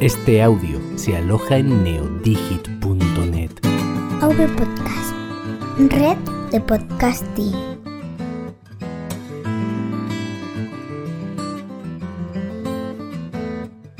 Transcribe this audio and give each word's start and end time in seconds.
Este 0.00 0.40
audio 0.44 0.80
se 0.94 1.16
aloja 1.16 1.56
en 1.56 1.82
neodigit.net. 1.82 3.50
AV 4.20 4.56
Podcast, 4.56 5.12
red 5.90 6.16
de 6.52 6.60
podcasting. 6.60 7.52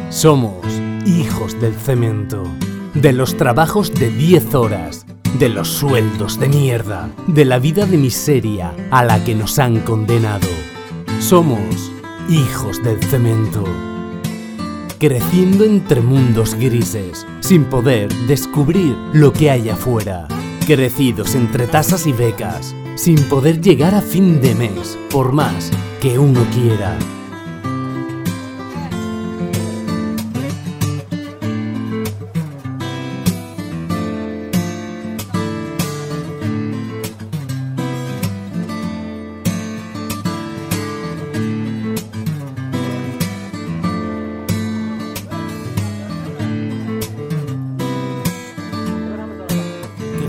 Somos 0.09 0.65
hijos 1.05 1.61
del 1.61 1.75
cemento, 1.75 2.45
de 2.95 3.13
los 3.13 3.37
trabajos 3.37 3.93
de 3.93 4.11
10 4.11 4.55
horas, 4.55 5.05
de 5.41 5.49
los 5.49 5.67
sueldos 5.67 6.39
de 6.39 6.49
mierda, 6.49 7.11
de 7.27 7.45
la 7.45 7.59
vida 7.59 7.87
de 7.87 7.97
miseria 7.97 8.73
a 8.93 9.05
la 9.05 9.25
que 9.25 9.35
nos 9.35 9.59
han 9.59 9.81
condenado. 9.81 10.47
Somos 11.19 11.91
hijos 12.29 12.81
del 12.85 13.03
cemento, 13.03 13.65
creciendo 14.99 15.65
entre 15.65 16.01
mundos 16.01 16.55
grises, 16.55 17.27
sin 17.41 17.65
poder 17.65 18.13
descubrir 18.27 18.97
lo 19.13 19.33
que 19.33 19.51
hay 19.51 19.69
afuera, 19.69 20.27
crecidos 20.67 21.35
entre 21.35 21.67
tasas 21.67 22.07
y 22.07 22.13
becas, 22.13 22.75
sin 22.97 23.23
poder 23.25 23.61
llegar 23.61 23.95
a 23.95 24.03
fin 24.03 24.41
de 24.41 24.55
mes, 24.55 24.99
por 25.11 25.33
más 25.33 25.71
que 26.01 26.19
uno 26.19 26.45
quiera. 26.53 26.97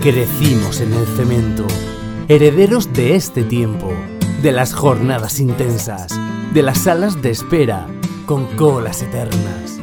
Crecimos 0.02 0.80
en 0.80 0.94
el 0.94 1.04
cemento, 1.08 1.66
herederos 2.26 2.90
de 2.94 3.16
este 3.16 3.44
tiempo, 3.44 3.92
de 4.42 4.50
las 4.50 4.72
jornadas 4.72 5.40
intensas, 5.40 6.18
de 6.54 6.62
las 6.62 6.78
salas 6.78 7.20
de 7.20 7.28
espera 7.28 7.86
con 8.24 8.46
colas 8.56 9.02
eternas. 9.02 9.78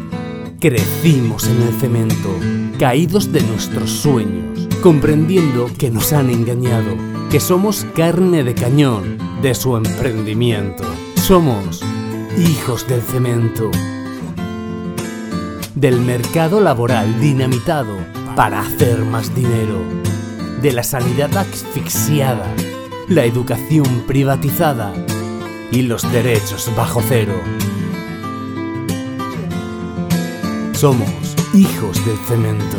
Crecimos 0.59 1.47
en 1.47 1.61
el 1.61 1.71
cemento, 1.79 2.35
caídos 2.79 3.31
de 3.31 3.43
nuestros 3.43 3.91
sueños, 3.91 4.67
comprendiendo 4.81 5.69
que 5.77 5.91
nos 5.91 6.11
han 6.13 6.31
engañado, 6.31 6.95
que 7.29 7.39
somos 7.39 7.85
carne 7.95 8.43
de 8.43 8.55
cañón 8.55 9.19
de 9.43 9.53
su 9.53 9.77
emprendimiento. 9.77 10.83
Somos 11.13 11.83
hijos 12.39 12.87
del 12.87 13.03
cemento, 13.03 13.69
del 15.80 16.02
mercado 16.02 16.59
laboral 16.59 17.20
dinamitado 17.22 17.97
para 18.36 18.61
hacer 18.61 19.06
más 19.06 19.36
dinero, 19.36 19.80
de 20.59 20.72
la 20.72 20.81
sanidad 20.81 21.38
asfixiada, 21.38 22.52
la 23.08 23.25
educación 23.25 23.86
privatizada 24.08 24.92
y 25.72 25.83
los 25.83 26.11
derechos 26.11 26.72
bajo 26.75 27.03
cero. 27.08 27.36
Somos 30.73 31.36
hijos 31.53 32.03
del 32.08 32.17
cemento, 32.28 32.78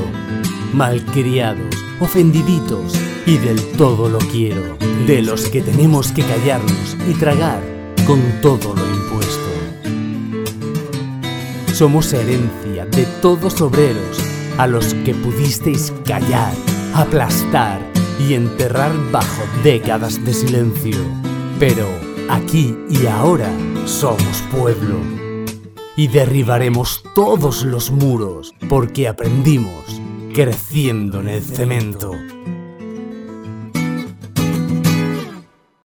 malcriados, 0.72 1.76
ofendiditos 2.00 2.94
y 3.26 3.38
del 3.38 3.64
todo 3.76 4.08
lo 4.08 4.18
quiero, 4.18 4.76
de 5.06 5.22
los 5.22 5.48
que 5.50 5.62
tenemos 5.62 6.10
que 6.10 6.24
callarnos 6.24 6.96
y 7.08 7.14
tragar 7.14 7.62
con 8.04 8.20
todo 8.42 8.74
lo 8.74 8.86
impuesto. 8.88 9.47
Somos 11.78 12.12
herencia 12.12 12.86
de 12.86 13.04
todos 13.22 13.60
obreros 13.60 14.18
a 14.58 14.66
los 14.66 14.94
que 14.94 15.14
pudisteis 15.14 15.92
callar, 16.04 16.52
aplastar 16.92 17.80
y 18.18 18.34
enterrar 18.34 18.90
bajo 19.12 19.44
décadas 19.62 20.24
de 20.24 20.34
silencio. 20.34 20.96
Pero 21.60 21.86
aquí 22.28 22.76
y 22.90 23.06
ahora 23.06 23.48
somos 23.86 24.42
pueblo. 24.50 24.96
Y 25.96 26.08
derribaremos 26.08 27.04
todos 27.14 27.62
los 27.62 27.92
muros 27.92 28.52
porque 28.68 29.06
aprendimos 29.06 30.02
creciendo 30.34 31.20
en 31.20 31.28
el 31.28 31.44
cemento. 31.44 32.10